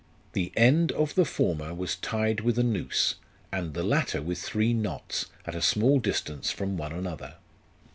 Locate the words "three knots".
4.41-5.27